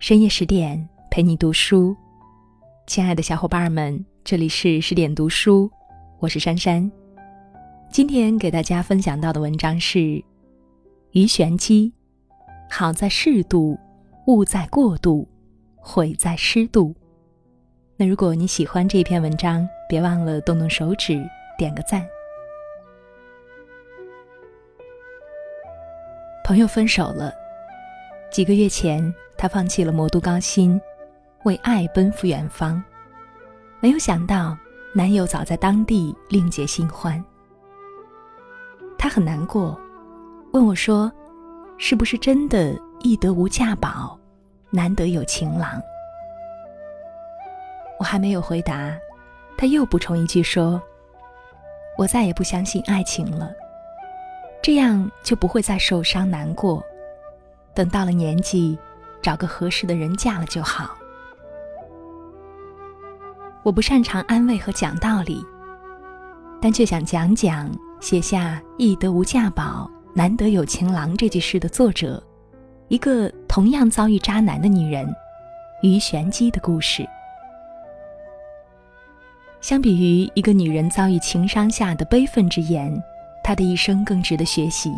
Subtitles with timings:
[0.00, 1.94] 深夜十点陪你读书，
[2.86, 5.70] 亲爱的小伙伴们，这里是十点读书，
[6.20, 6.90] 我是珊珊。
[7.90, 10.24] 今天给大家分享到的文章是
[11.12, 11.92] 于玄机，
[12.70, 13.78] 好在适度，
[14.26, 15.28] 误在过度，
[15.76, 16.94] 毁在适度。
[17.98, 21.22] 那如果你喜欢这篇文章，别忘了动动手指
[21.58, 22.02] 点个赞。
[26.42, 27.34] 朋友分手了，
[28.32, 30.78] 几个月前，他放弃了魔都高薪，
[31.44, 32.82] 为爱奔赴远方。
[33.80, 34.54] 没有想到，
[34.94, 37.24] 男友早在当地另结新欢。
[38.98, 39.80] 他很难过，
[40.52, 41.10] 问我说
[41.78, 44.14] ：“是不是真的易得无价宝，
[44.68, 45.80] 难得有情郎？”
[47.98, 48.94] 我还没有回答，
[49.56, 50.82] 他又补充一句说
[51.96, 53.50] ：“我再也不相信爱情了。”
[54.60, 56.84] 这样就不会再受伤难过，
[57.72, 58.78] 等到了年纪，
[59.22, 60.96] 找个合适的人嫁了就好。
[63.62, 65.44] 我不擅长安慰和讲道理，
[66.60, 72.22] 但却想讲讲写下“易得无价宝，难得有情郎”这句诗的作者，
[72.88, 75.06] 一个同样遭遇渣男的女人
[75.82, 77.06] 于玄机的故事。
[79.60, 82.90] 相比于一个女人遭遇情伤下的悲愤之言。
[83.42, 84.92] 她的一生更值得学习，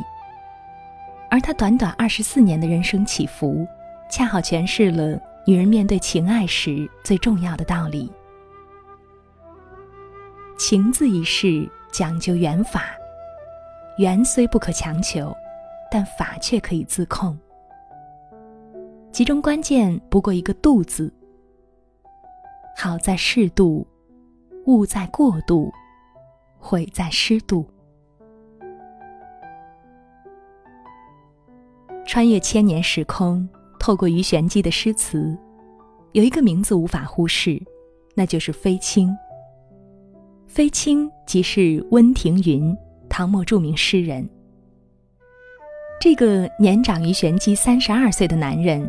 [1.30, 3.66] 而他短短二十四年的人生起伏，
[4.12, 8.12] 恰好诠释了女人面对情爱时最重要的道理。
[10.58, 12.94] 情字一事讲究缘法，
[13.96, 15.34] 缘虽不可强求，
[15.90, 17.34] 但法却可以自控。
[19.12, 21.10] 其中关键不过一个度字，
[22.76, 23.86] 好在适度，
[24.66, 25.72] 误在过度，
[26.58, 27.66] 毁在失度。
[32.04, 33.48] 穿越千年时空，
[33.82, 35.36] 透过于玄机的诗词，
[36.12, 37.60] 有一个名字无法忽视，
[38.14, 39.12] 那就是飞卿。
[40.46, 42.76] 飞卿即是温庭筠，
[43.08, 44.24] 唐末著名诗人。
[46.00, 48.88] 这个年长于玄机三十二岁的男人，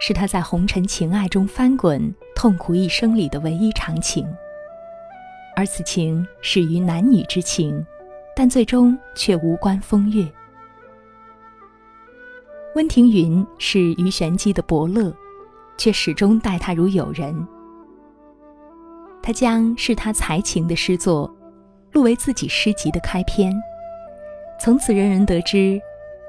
[0.00, 4.26] 是他在红尘情爱中翻滚、痛苦一生里的唯一长情。
[5.54, 7.86] 而此情始于男女之情，
[8.34, 10.26] 但最终却无关风月。
[12.74, 15.14] 温庭筠是鱼玄机的伯乐，
[15.76, 17.46] 却始终待他如友人。
[19.22, 21.32] 他将是他才情的诗作
[21.92, 23.54] 录为自己诗集的开篇。
[24.58, 25.80] 从此，人人得知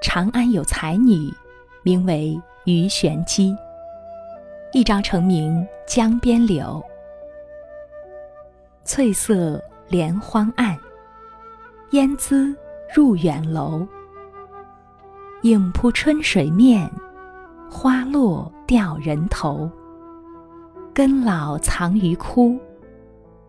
[0.02, 1.32] 长安有才女，
[1.82, 3.56] 名为鱼玄机。
[4.74, 6.84] 一朝成名江边柳，
[8.84, 10.78] 翠色连荒岸，
[11.92, 12.54] 烟姿
[12.94, 13.88] 入远楼。
[15.44, 16.90] 影铺春水面，
[17.70, 19.70] 花落掉人头。
[20.94, 22.58] 根老藏于枯，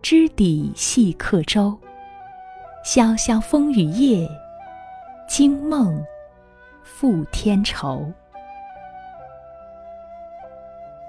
[0.01, 1.77] 枝底系客舟。
[2.83, 4.29] 潇潇风雨夜，
[5.25, 6.03] 惊梦
[6.83, 8.05] 复添愁。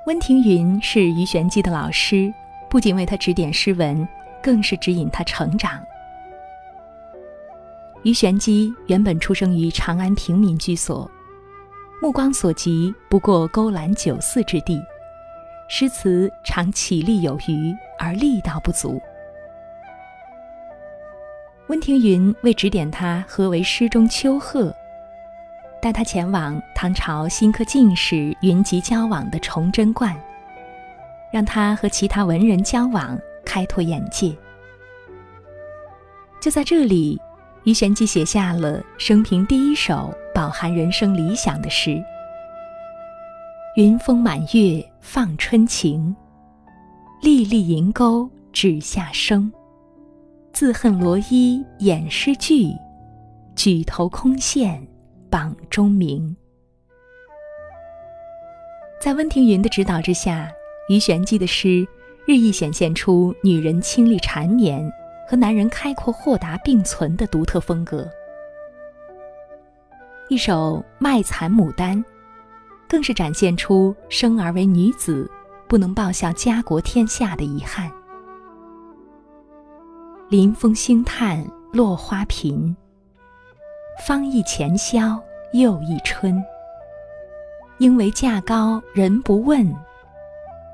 [0.07, 2.33] 温庭筠是于玄机的老师，
[2.71, 4.07] 不仅为他指点诗文，
[4.41, 5.83] 更是指引他成长。
[8.06, 11.11] 于玄机原本出生于长安平民居所，
[12.00, 14.81] 目光所及不过勾栏酒肆之地，
[15.69, 19.03] 诗词常起立有余而力道不足。
[21.66, 24.72] 温庭筠为指点他何为诗中秋壑，
[25.83, 30.16] 带他前往唐朝新科进士云集交往的崇祯观，
[31.33, 34.33] 让他和其他文人交往，开拓眼界。
[36.41, 37.21] 就在这里。
[37.66, 42.00] 于玄机写下了生平第一首饱含人生理想的诗
[43.75, 46.15] ：“云峰满月放春情，
[47.21, 49.53] 粒粒银钩指下生。
[50.53, 52.71] 自恨罗衣掩诗句，
[53.57, 54.80] 举头空羡
[55.28, 56.36] 榜中名。”
[59.03, 60.48] 在温庭筠的指导之下，
[60.89, 61.84] 于玄机的诗
[62.28, 64.89] 日益显现出女人清丽缠绵。
[65.27, 68.09] 和男人开阔豁达并存的独特风格。
[70.28, 71.97] 一首《卖惨牡丹》，
[72.89, 75.31] 更是展现出生而为女子
[75.69, 77.91] 不能报效家国天下的遗憾。
[80.28, 82.77] 临风兴叹落花频，
[84.05, 85.21] 方忆前宵
[85.53, 86.43] 又一春。
[87.79, 89.72] 因为价高人不问，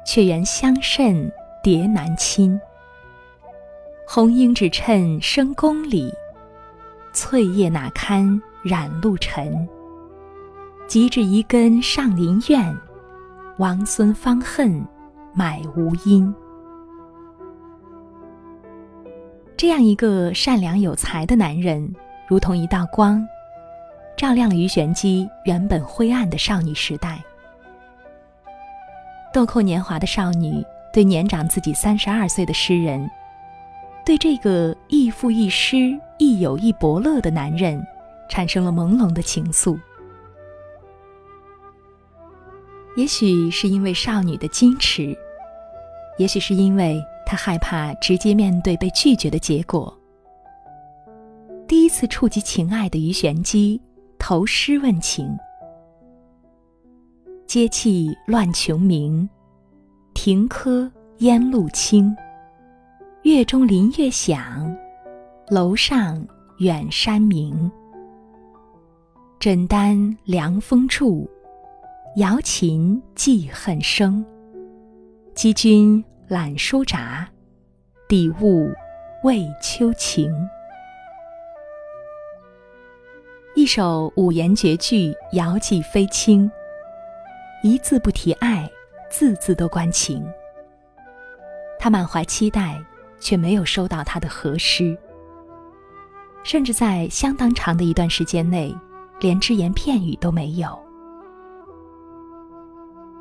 [0.06, 1.30] 却缘香甚
[1.62, 2.58] 蝶难亲。
[4.14, 6.12] 红缨只衬深宫里，
[7.14, 9.66] 翠叶哪堪染露尘。
[10.86, 12.76] 及至移根上林苑，
[13.56, 14.86] 王孙方恨，
[15.32, 16.30] 买无因。
[19.56, 21.90] 这样一个善良有才的男人，
[22.28, 23.26] 如同一道光，
[24.14, 27.18] 照亮了于玄机原本灰暗的少女时代。
[29.32, 30.62] 豆蔻年华的少女，
[30.92, 33.10] 对年长自己三十二岁的诗人，
[34.04, 37.84] 对这个亦父亦师、亦友亦伯乐的男人，
[38.28, 39.78] 产生了朦胧的情愫。
[42.96, 45.16] 也许是因为少女的矜持，
[46.18, 47.02] 也许是因为。
[47.24, 49.96] 她害怕直接面对被拒绝的结果。
[51.66, 53.80] 第一次触及情爱的鱼玄机，
[54.18, 55.34] 投诗问情
[57.48, 59.26] ：“阶气乱琼鸣，
[60.12, 62.14] 停柯烟露清。
[63.22, 64.76] 月中林月响，
[65.48, 66.26] 楼上
[66.58, 67.70] 远山明。
[69.38, 71.30] 枕单凉风住，
[72.16, 74.24] 瑶琴寄恨生。
[75.34, 77.28] 积君。”懒书札，
[78.08, 78.72] 底物
[79.22, 80.32] 为秋情。
[83.54, 86.50] 一首五言绝句，遥寄飞卿。
[87.62, 88.70] 一字不提爱，
[89.10, 90.26] 字字都关情。
[91.78, 92.82] 他满怀期待，
[93.22, 94.98] 却没有收到他的和诗，
[96.42, 98.74] 甚至在相当长的一段时间内，
[99.20, 100.76] 连只言片语都没有。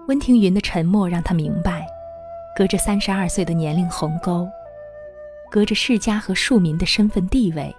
[0.08, 1.86] 温庭筠的沉默让他明白。
[2.54, 4.46] 隔着三十二岁的年龄鸿沟，
[5.50, 7.74] 隔着世家和庶民的身份地位，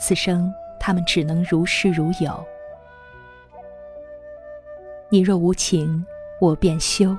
[0.00, 2.44] 此生他们只能如诗如友。
[5.08, 6.04] 你若无情，
[6.40, 7.16] 我便休。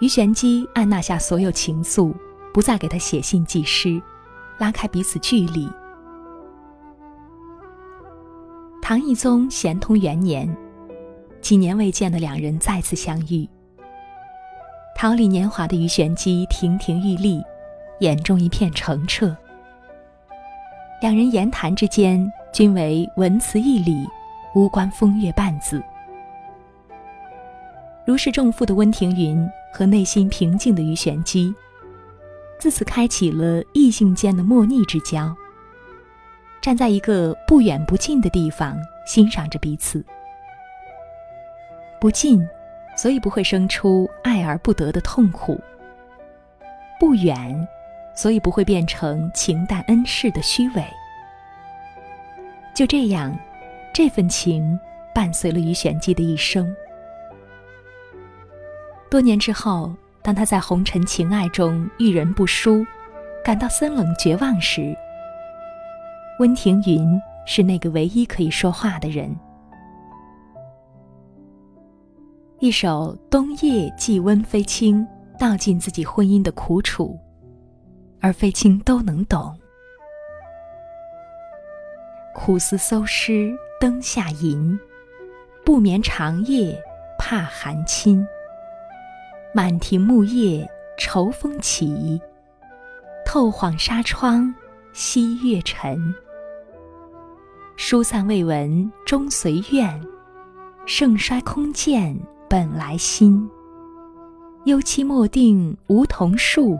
[0.00, 2.14] 于玄机按捺下所有情愫，
[2.56, 4.00] 不再给他写信寄诗，
[4.56, 5.68] 拉开彼此距离。
[8.80, 10.48] 唐懿宗咸通元年，
[11.42, 13.46] 几年未见的两人再次相遇。
[14.96, 17.42] 桃李年华的于玄机亭亭玉立，
[18.00, 19.36] 眼中一片澄澈。
[21.02, 24.08] 两人言谈之间均为文辞义理，
[24.54, 25.82] 无关风月半字。
[28.06, 31.54] 如释重负的温庭筠和内心平静的于玄机，
[32.58, 35.34] 自此开启了异性间的莫逆之交。
[36.60, 38.76] 站在一个不远不近的地方，
[39.06, 40.04] 欣赏着彼此。
[42.00, 42.46] 不近。
[42.98, 45.60] 所以不会生出爱而不得的痛苦。
[46.98, 47.68] 不远，
[48.14, 50.82] 所以不会变成情淡恩世的虚伪。
[52.74, 53.38] 就这样，
[53.92, 54.80] 这份情
[55.14, 56.74] 伴随了于玄机的一生。
[59.10, 59.94] 多年之后，
[60.26, 62.84] 当他在红尘情爱中遇人不淑，
[63.44, 64.92] 感到森冷绝望时，
[66.40, 67.06] 温庭筠
[67.46, 69.32] 是那个唯一可以说话的人。
[72.58, 75.06] 一首《冬夜寄温飞卿》，
[75.38, 77.16] 道尽自己婚姻的苦楚，
[78.20, 79.56] 而飞卿都能懂。
[82.34, 84.76] 苦思搜诗灯下吟，
[85.64, 86.76] 不眠长夜
[87.16, 88.26] 怕寒侵。
[89.56, 92.20] 满庭木叶愁风起，
[93.24, 94.54] 透晃纱窗
[94.92, 96.14] 惜月沉。
[97.74, 99.98] 疏散未闻终随愿，
[100.84, 102.14] 盛衰空见。
[102.50, 103.48] 本来心，
[104.66, 106.78] 幽期莫定梧桐树，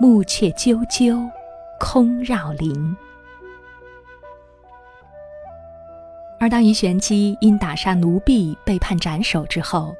[0.00, 1.22] 暮雀啾啾
[1.78, 2.96] 空绕林。
[6.40, 9.94] 而当于玄机因打杀奴婢被判斩首之后，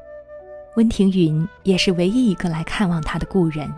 [0.77, 3.73] 温庭筠也是唯一一个来看望他的故人。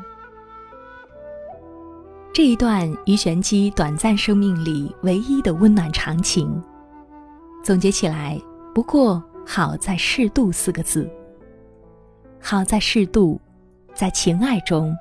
[2.32, 6.62] 这一段于玄机短暂生命里唯一的温暖长情，
[7.62, 8.40] 总结起来
[8.74, 9.22] 不过。
[9.48, 11.08] 好在适度四个字。
[12.40, 13.40] 好在适度，
[13.94, 14.92] 在情爱中，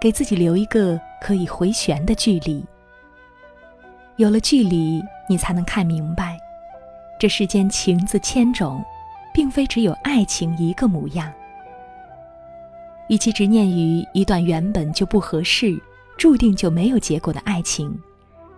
[0.00, 2.64] 给自己留一个可以回旋的距离。
[4.16, 6.36] 有了距离，你才能看明白，
[7.16, 8.84] 这世间情字千种，
[9.32, 11.32] 并非只有爱情一个模样。
[13.08, 15.80] 与其执念于一段原本就不合适、
[16.16, 17.98] 注定就没有结果的爱情，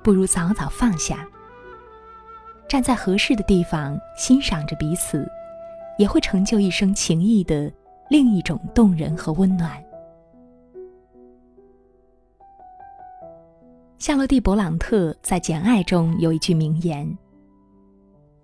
[0.03, 1.27] 不如早早放下。
[2.69, 5.27] 站在合适的地方欣赏着彼此，
[5.99, 7.73] 也会成就一生情谊的
[8.09, 9.83] 另一种动人和温暖。
[13.99, 17.07] 夏洛蒂·勃朗特在《简爱》中有一句名言：“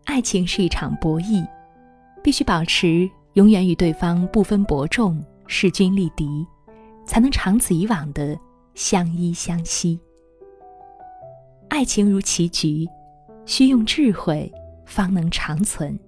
[0.06, 1.44] 爱情是一场博弈，
[2.28, 6.47] 必须保持永远与对方不分伯仲、势均力敌，
[7.06, 8.38] 才能长此以往的
[8.75, 9.99] 相依相惜。
[11.70, 12.87] 爱情如棋局。”
[13.47, 14.52] 需用智慧，
[14.85, 15.99] 方能长存。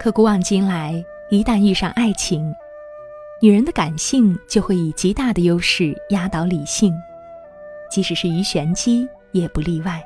[0.00, 2.50] 可古往今来，一旦遇上爱情，
[3.42, 6.90] 女人的感性就会以极大的优势压倒理性，
[7.90, 10.02] 即使是鱼玄机也不例外。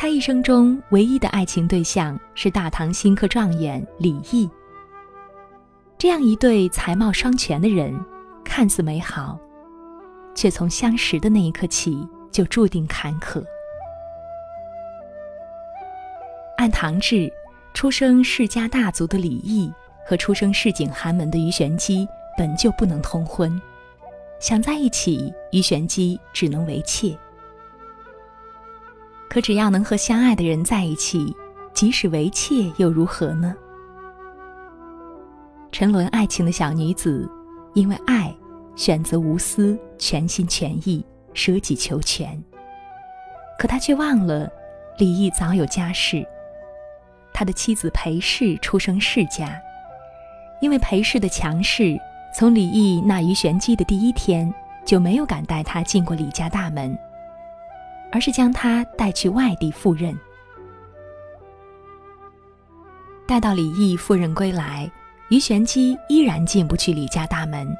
[0.00, 4.48] 他一生中唯一的爱情对象是大唐新科状元李毅。
[5.98, 7.94] 这样一对才貌双全的人，
[8.42, 9.38] 看似美好，
[10.34, 13.44] 却从相识的那一刻起就注定坎坷。
[16.56, 17.30] 按唐制，
[17.74, 19.70] 出生世家大族的李毅
[20.06, 23.60] 和出生市井寒门的于玄机本就不能通婚，
[24.38, 27.14] 想在一起，于玄机只能为妾。
[29.30, 31.32] 可只要能和相爱的人在一起，
[31.72, 33.54] 即使为妾又如何呢？
[35.70, 37.30] 沉沦爱情的小女子，
[37.74, 38.34] 因为爱，
[38.74, 42.36] 选择无私、全心全意、舍己求全。
[43.56, 44.50] 可她却忘了，
[44.98, 46.26] 李毅早有家室。
[47.32, 49.56] 他的妻子裴氏出生世家，
[50.60, 51.96] 因为裴氏的强势，
[52.34, 54.52] 从李毅纳于玄机的第一天，
[54.84, 56.98] 就没有敢带他进过李家大门。
[58.12, 60.16] 而是将他带去外地赴任。
[63.26, 64.90] 待到李毅赴任归来，
[65.28, 67.72] 于玄机依然进不去李家大门。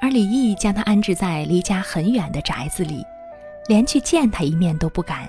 [0.00, 3.02] 而李毅将他安置在离家很远的宅子里，
[3.68, 5.28] 连去见他一面都不敢。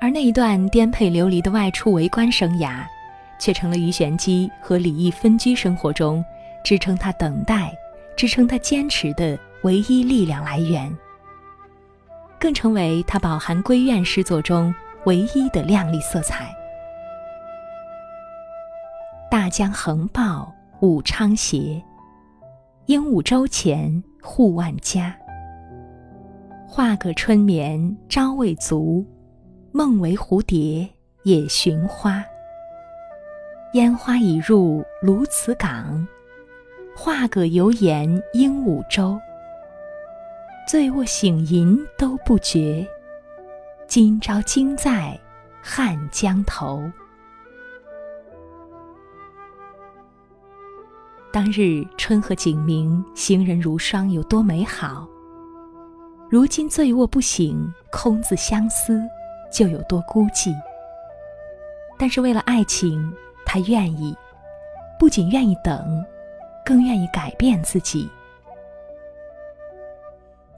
[0.00, 2.84] 而那一段颠沛流离的外出为官生涯，
[3.38, 6.24] 却成了于玄机和李毅分居生活中
[6.64, 7.72] 支撑他等待、
[8.16, 10.92] 支撑他坚持的唯一力量来源。
[12.42, 16.52] 更成为他饱含闺怨诗作中唯一的亮丽色彩。
[19.30, 21.80] 大江横抱武昌斜，
[22.86, 25.16] 鹦鹉洲前护万家。
[26.66, 29.06] 画个春眠朝未足，
[29.70, 30.88] 梦为蝴蝶
[31.22, 32.24] 也寻花。
[33.74, 36.04] 烟花已入鸬鹚港，
[36.96, 39.16] 画个犹言鹦鹉洲。
[40.72, 42.88] 醉卧醒吟都不觉，
[43.86, 45.20] 今朝惊在
[45.60, 46.82] 汉江头。
[51.30, 55.06] 当日春和景明，行人如霜，有多美好；
[56.30, 58.98] 如今醉卧不醒，空自相思，
[59.52, 60.54] 就有多孤寂。
[61.98, 63.12] 但是为了爱情，
[63.44, 64.16] 他愿意，
[64.98, 66.02] 不仅愿意等，
[66.64, 68.08] 更愿意改变自己。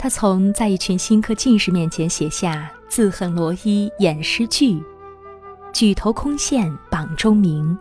[0.04, 4.78] 他从在一群新科进士面前写下“自恨罗衣掩诗句，
[5.72, 7.74] 举头空羡榜中名”，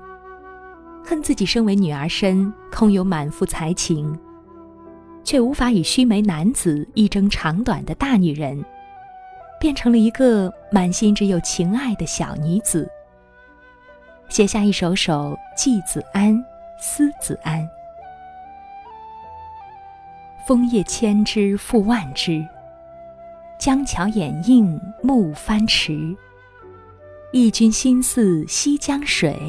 [1.03, 4.17] 恨自己身为女儿身，空有满腹才情，
[5.25, 8.63] 却无法与须眉男子一争长短的大女人，
[9.59, 12.89] 变成了一个满心只有情爱的小女子，
[14.29, 16.33] 写下一首首《寄子安》
[16.79, 17.59] 《思子安》。
[20.45, 22.45] 枫叶千枝复万枝，
[23.57, 26.13] 江桥掩映暮帆迟。
[27.31, 29.39] 忆君心似西江水，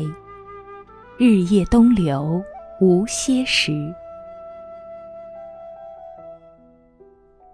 [1.18, 2.40] 日夜东流
[2.80, 3.92] 无歇时。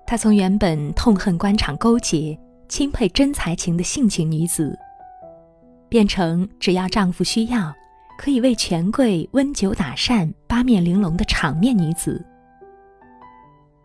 [0.06, 4.78] 她从原本痛恨官场勾结、钦佩真才情的性情女子，
[5.88, 7.75] 变成只要丈夫需要，
[8.18, 12.23] 可以为权贵温酒打扇、八面玲珑的场面女子。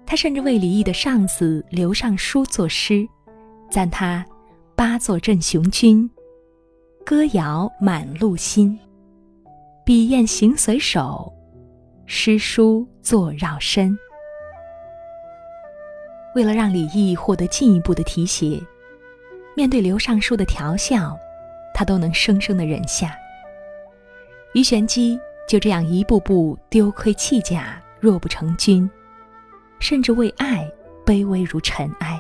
[0.06, 3.08] 他甚至为李毅的上司刘尚书作诗，
[3.70, 4.24] 赞他
[4.76, 6.10] “八座镇雄军，
[7.04, 8.80] 歌谣满路心，
[9.84, 11.34] 笔砚行随手，
[12.06, 13.98] 诗书作绕身。”
[16.36, 18.62] 为了让李毅获得进一步的提携，
[19.56, 21.18] 面对刘尚书的调笑，
[21.74, 23.18] 他都能生生的忍下。
[24.54, 25.20] 于玄机
[25.50, 28.88] 就这样一步步丢盔弃甲，弱不成军。
[29.86, 30.68] 甚至为爱
[31.06, 32.20] 卑微如尘埃。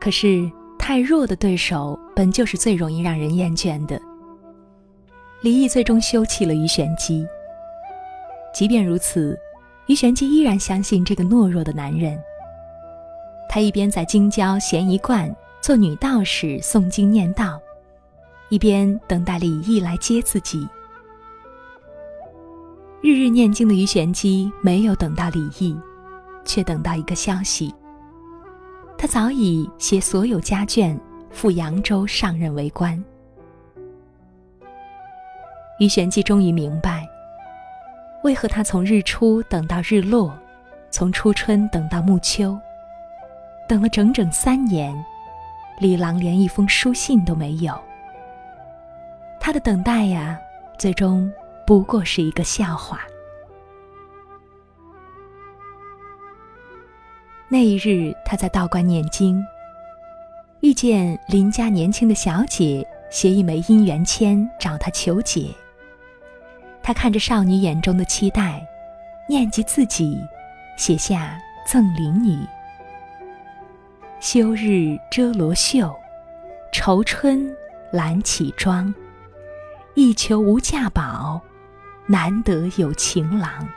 [0.00, 4.00] 可是太弱的对手本就是最容易让人厌倦的。
[5.42, 7.26] 李毅最终休弃了于玄机。
[8.54, 9.38] 即便如此，
[9.86, 12.18] 于玄机依然相信这个懦弱的男人。
[13.50, 17.60] 他一边在京郊咸宜观做女道士诵经念道，
[18.48, 20.66] 一边等待李毅来接自己。
[23.02, 25.76] 日日念经的于玄机没有等到李毅，
[26.44, 27.72] 却等到一个消息。
[28.98, 30.98] 他早已携所有家眷
[31.30, 33.02] 赴扬州上任为官。
[35.78, 37.06] 于玄机终于明白，
[38.24, 40.36] 为何他从日出等到日落，
[40.90, 42.58] 从初春等到暮秋，
[43.68, 44.96] 等了整整三年，
[45.78, 47.78] 李郎连一封书信都没有。
[49.38, 50.40] 他的等待呀，
[50.78, 51.30] 最终
[51.66, 53.00] 不过是一个笑话。
[57.48, 59.44] 那一日，他在道观念经，
[60.60, 65.50] 遇见邻家年轻的小姐携一枚姻缘签找他求解。
[66.82, 68.64] 他看着少女眼中的期待，
[69.28, 70.20] 念及自己，
[70.76, 72.38] 写下赠邻女。
[74.20, 75.94] 休日遮罗袖，
[76.72, 77.52] 愁春
[77.92, 78.94] 懒起妆。
[79.94, 81.40] 一求无价宝，
[82.08, 83.68] 难得有情郎。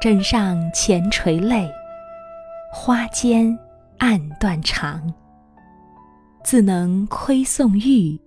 [0.00, 1.70] 枕上前垂泪，
[2.72, 3.58] 花间
[3.98, 5.12] 暗断肠。
[6.44, 8.18] 自能窥宋玉，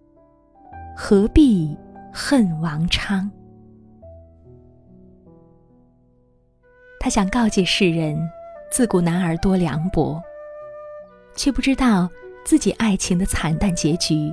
[0.96, 1.78] 何必
[2.14, 3.32] 恨王昌？
[7.00, 8.18] 他想告诫世人：
[8.70, 10.22] 自古男儿多凉薄。
[11.34, 12.10] 却不知道
[12.44, 14.32] 自己爱情的惨淡结局，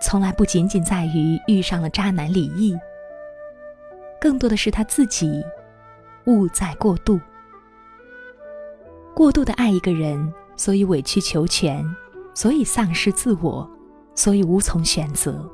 [0.00, 2.74] 从来不仅仅在于遇上了渣男李毅，
[4.20, 5.42] 更多的是他自己
[6.26, 7.18] 误在过度，
[9.14, 11.84] 过度的爱一个人，所以委曲求全，
[12.34, 13.68] 所以丧失自我，
[14.14, 15.50] 所以无从选择。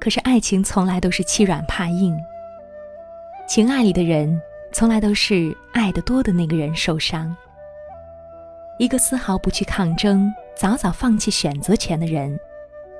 [0.00, 2.16] 可是爱情从来都是欺软怕硬，
[3.46, 4.40] 情爱里的人，
[4.72, 7.36] 从来都是爱得多的那个人受伤。
[8.78, 12.40] 一个丝毫不去抗争、早早放弃选择权的人，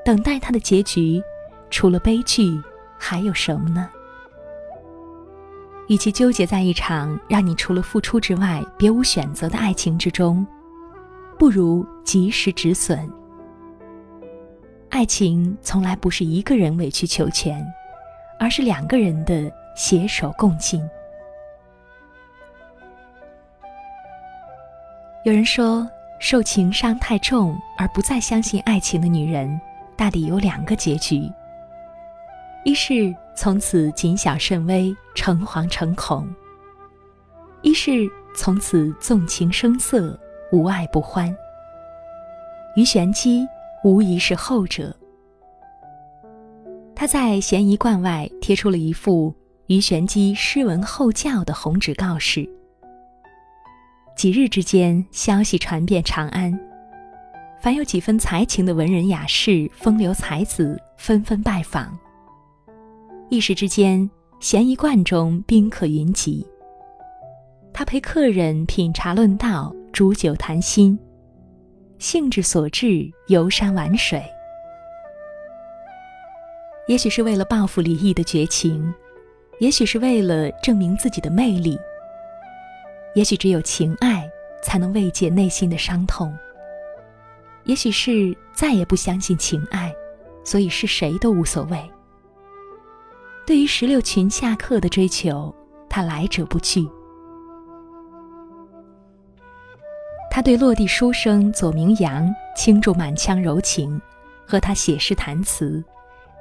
[0.04, 1.22] 等待他的结局，
[1.70, 2.60] 除了悲剧，
[3.02, 3.88] 还有什么呢？
[5.88, 10.46] 与其纠结在一场让你除了付出之外别无选择的爱情之中，
[11.38, 13.10] 不如及时止损。
[14.90, 17.66] 爱情从来不是一个人委曲求全，
[18.38, 20.80] 而是两个人的携手共进。
[25.24, 25.88] 有人说，
[26.20, 29.60] 受情伤太重而不再相信爱情的女人，
[29.96, 31.30] 大抵有两个结局：
[32.64, 36.22] 一是从此谨小慎微、诚惶诚恐；
[37.62, 40.18] 一是从此纵情声色、
[40.52, 41.34] 无爱不欢。
[42.76, 43.46] 于玄机
[43.82, 44.94] 无疑是后者。
[46.94, 49.34] 他在咸宜观外贴出了一副
[49.68, 52.46] 于玄机诗文后教的红纸告示。
[54.14, 56.52] 几日之间，消息传遍长安，
[57.58, 61.98] 凡有几分才情的文人雅士、风流才子纷纷拜访。
[63.30, 66.44] 一时之间，咸宜观中宾客云集。
[67.72, 70.98] 他陪客人品茶论道、煮酒谈心，
[72.00, 74.20] 兴致所致，游山玩水。
[76.88, 78.92] 也许是为了报复李毅的绝情，
[79.60, 81.78] 也许是为了证明自己的魅力。
[83.14, 84.28] 也许只有情爱
[84.60, 86.36] 才能慰藉内心的伤痛。
[87.62, 89.94] 也许是再也不相信情爱，
[90.42, 91.78] 所以是谁都无所谓。
[93.50, 95.52] 对于石榴裙下客的追求，
[95.88, 96.88] 他来者不拒。
[100.30, 104.00] 他对落地书生左明阳倾注满腔柔情，
[104.46, 105.82] 和他写诗谈词，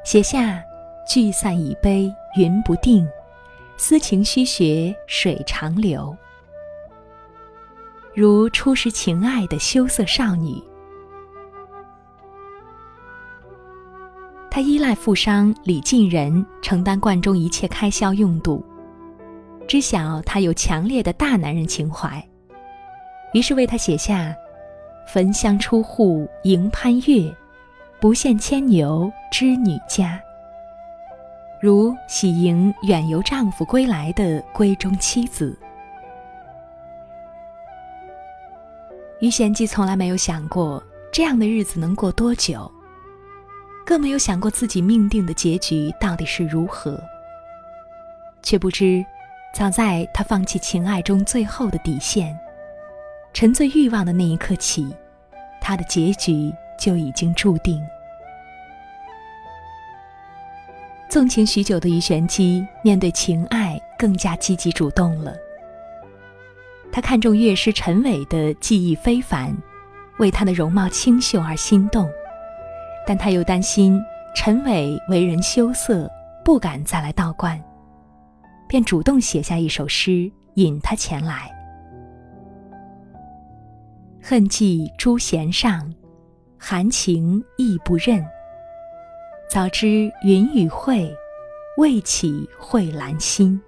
[0.05, 0.61] 写下
[1.09, 3.09] “聚散已悲云不定，
[3.75, 6.15] 思情须学水长流”。
[8.13, 10.61] 如初识情爱的羞涩少女，
[14.51, 18.65] 他依赖富商李进仁承担观中一切开销用度，
[19.67, 22.21] 知晓他有强烈的大男人情怀，
[23.33, 24.35] 于是为他写下
[25.07, 27.31] “焚香出户迎潘岳，
[27.99, 30.19] 不羡牵牛织女家”，
[31.61, 35.57] 如喜迎远游丈夫归来的闺中妻子。
[39.21, 40.81] 于玄机从来没有想过
[41.11, 42.71] 这样的日子能过多久，
[43.89, 47.01] 更没有想过自己命定的结局到底是如何。
[48.43, 49.03] 却不知，
[49.51, 52.39] 早在他放弃情爱中最后的底线，
[53.33, 54.95] 沉醉欲望的那一刻起，
[55.59, 57.83] 他的结局就已经注定。
[61.09, 65.33] 纵情许久的于玄机，面对情爱更加积极主动了。
[66.91, 69.57] 他看中乐师陈伟的技艺非凡，
[70.19, 72.07] 为他的容貌清秀而心动，
[73.09, 73.99] 但他又担心
[74.35, 76.07] 陈伟为人羞涩，
[76.45, 77.59] 不敢再来道观，
[78.67, 81.51] 便主动写下一首诗引他前来。
[84.21, 85.91] 恨寄朱弦上，
[86.55, 88.23] 含情亦不认。
[89.49, 91.11] 早知云雨会，
[91.77, 93.59] 未起蕙兰心。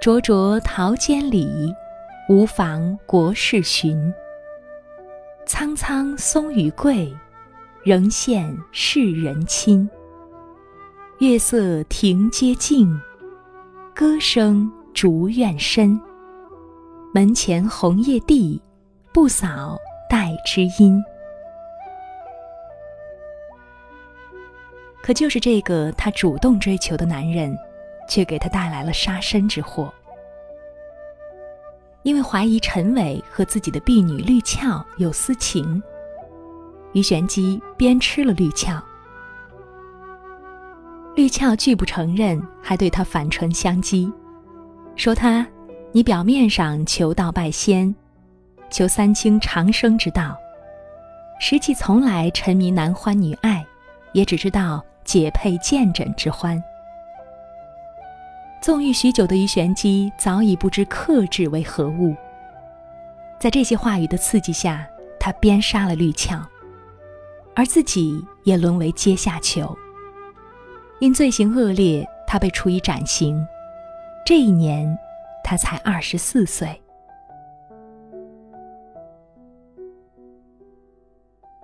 [0.00, 1.70] 灼灼桃间里。
[2.30, 4.10] 无妨国事寻。
[5.46, 7.14] 苍苍松雨桂，
[7.88, 9.88] 仍羡世人亲。
[11.20, 13.00] 月色庭阶静，
[13.94, 15.98] 歌声竹院深。
[17.14, 18.60] 门前红叶地，
[19.10, 21.02] 不扫待知音。
[25.02, 27.56] 可就是这个他主动追求的男人，
[28.06, 29.90] 却给他带来了杀身之祸。
[32.02, 35.82] 因为怀疑陈伟和自己的婢女绿俏有私情，
[36.98, 38.82] 于玄机鞭吃了绿俏。
[41.14, 44.12] 绿俏拒不承认，还对他反唇相讥，
[44.96, 45.46] 说他。
[45.90, 47.92] 你表面上求道拜仙，
[48.68, 50.36] 求三清长生之道，
[51.40, 53.64] 实际从来沉迷男欢女爱，
[54.12, 56.62] 也只知道解配见枕之欢。
[58.60, 62.14] 纵欲许久的于玄机早已不知克制为何物。
[63.40, 64.86] 在这些话语的刺激下，
[65.18, 66.46] 他鞭杀了绿俏，
[67.58, 69.76] 而自己也沦为阶下囚。
[71.00, 73.44] 因罪行恶劣，他被处以斩刑。
[74.24, 74.96] 这一年。
[75.50, 76.68] 他才二十四岁。《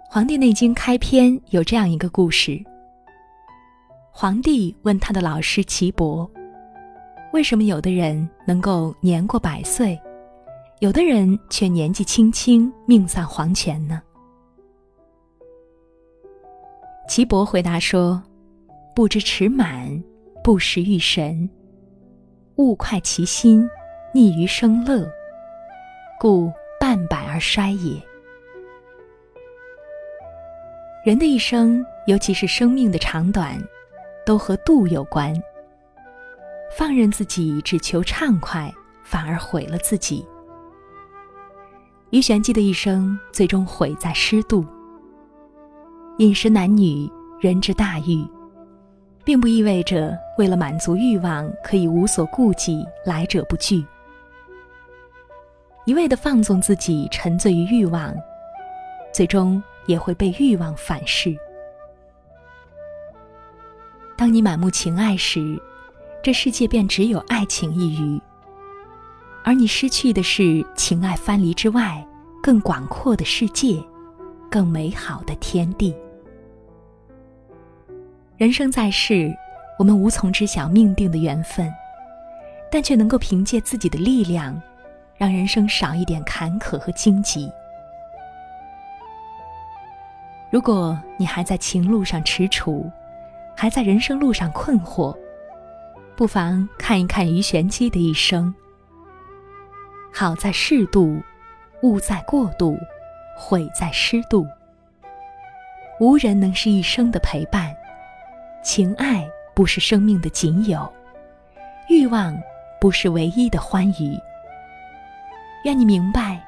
[0.09, 2.59] 黄帝内经》开篇有这样一个故事：
[4.11, 6.31] 皇帝问他的老师岐伯，
[7.35, 10.01] 为什么有的人能够年过百岁，
[10.79, 14.01] 有的人却年纪轻轻命丧黄泉呢？
[17.07, 18.23] 岐伯回答说
[18.95, 20.03] ：“不知持满，
[20.43, 21.49] 不识欲神。”
[22.57, 23.69] 物快其心，
[24.15, 25.07] 溺于生乐，
[26.19, 28.01] 故半百而衰也。
[31.05, 33.63] 人的一生，尤其是生命的长短，
[34.25, 35.35] 都和度有关。
[36.77, 38.73] 放任自己只求畅快，
[39.05, 40.25] 反而毁了自己。
[42.11, 44.65] 于玄机的一生，最终毁在失度。
[46.19, 48.25] 饮食男女，人之大欲。
[49.25, 53.83] 并不意味着为了满足欲望可以无所顾忌、来者不拒。
[55.87, 58.15] 一味的放纵自己，沉醉于欲望，
[59.15, 61.35] 最终也会被欲望反噬。
[64.15, 65.59] 当你满目情爱时，
[66.23, 68.21] 这世界便只有爱情一隅，
[69.43, 72.07] 而你失去的是情爱分离之外
[72.43, 73.83] 更广阔的世界，
[74.51, 75.95] 更美好的天地。
[78.45, 79.35] 人生在世，
[79.79, 81.73] 我们无从知晓命定的缘分，
[82.71, 84.61] 但却能够凭借自己的力量，
[85.17, 87.51] 让人生少一点坎坷和荆棘。
[90.51, 92.85] 如果你还在情路上踟蹰，
[93.57, 95.17] 还在人生路上困惑，
[96.15, 98.55] 不妨看一看于玄机的一生。
[100.13, 101.19] 好在适度，
[101.81, 102.77] 误在过度，
[103.39, 104.47] 悔在失度。
[105.99, 107.75] 无人能是一生的陪伴。
[108.65, 110.91] 情爱不是生命的仅有，
[111.89, 112.35] 欲望
[112.81, 114.19] 不是唯一的欢愉。
[115.65, 116.43] 愿你明白，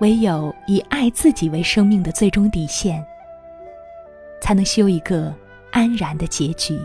[0.00, 3.04] 唯有以爱自己为生命的最终底线，
[4.40, 5.32] 才能修一个
[5.70, 6.80] 安然的结局。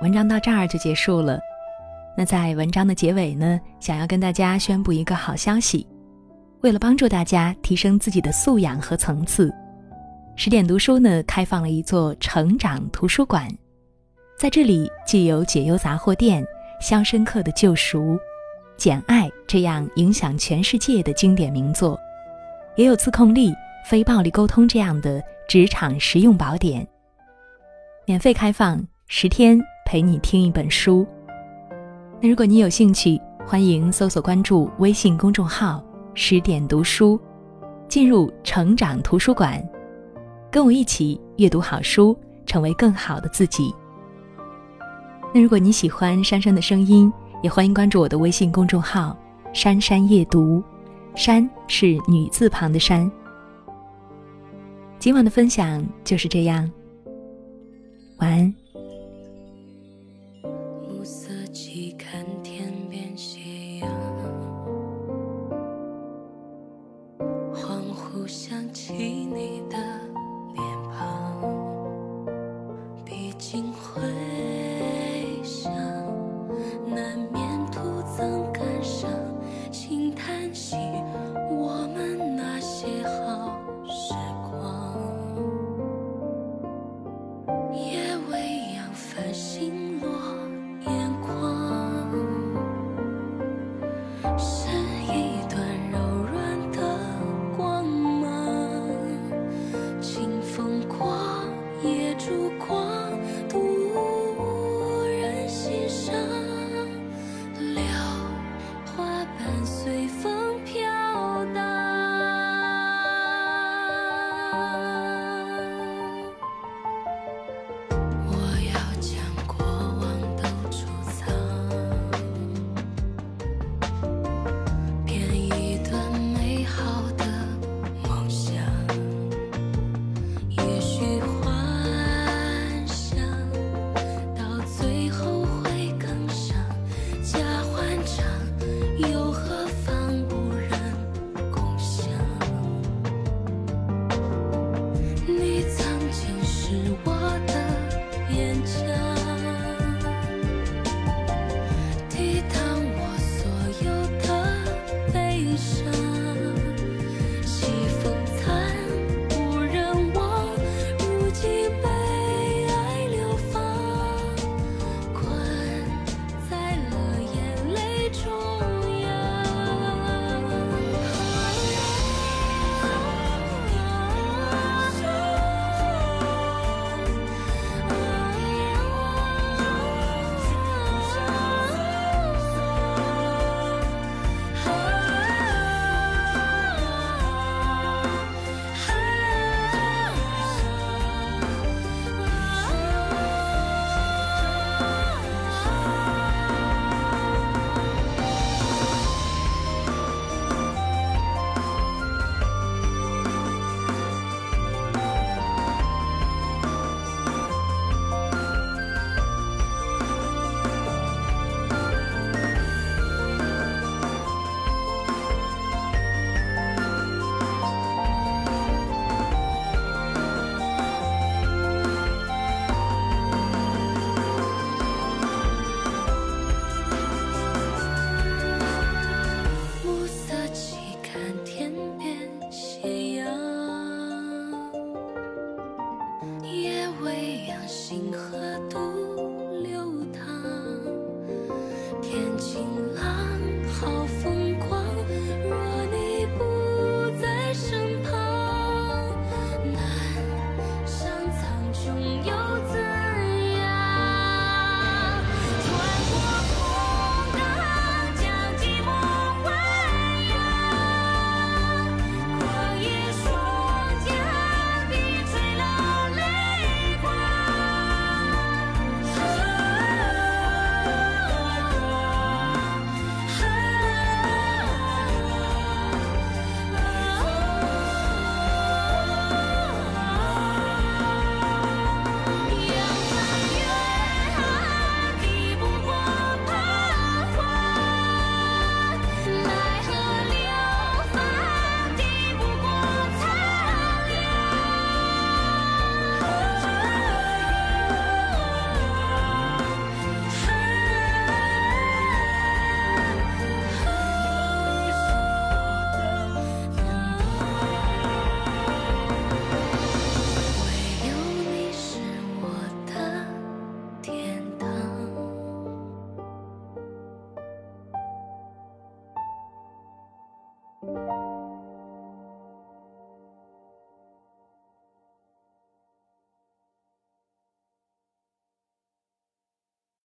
[0.00, 1.40] 文章到这儿就结束了。
[2.16, 5.86] 那在文章的结尾呢，想要跟大家宣布一个好消息。
[6.62, 9.52] 为了帮助大家提升自己的素养和层次，
[10.36, 13.48] 十点读书呢开放了一座成长图书馆，
[14.38, 16.44] 在这里既有解忧杂货店、
[16.80, 18.16] 肖申克的救赎、
[18.76, 21.98] 简爱这样影响全世界的经典名作，
[22.76, 23.52] 也有自控力、
[23.84, 26.86] 非暴力沟通这样的职场实用宝典。
[28.06, 31.04] 免费开放十天，陪你听一本书。
[32.20, 35.82] 那如果你有兴趣，欢迎搜索关注微信公众号。
[36.14, 37.18] 十点读书，
[37.88, 39.62] 进入成长图书馆，
[40.50, 43.74] 跟我一起阅读好书，成为更好的自己。
[45.34, 47.10] 那如果你喜欢珊珊的声音，
[47.42, 49.16] 也欢迎关注我的微信公众号
[49.54, 50.62] “珊珊夜读”，
[51.16, 53.10] 珊是女字旁的珊。
[54.98, 56.70] 今晚的分享就是这样，
[58.18, 58.54] 晚安。